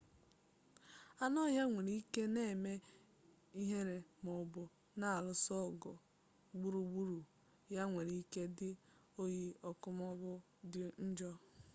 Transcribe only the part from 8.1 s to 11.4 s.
ike dị oyi ọkụ maọbụ dị njọ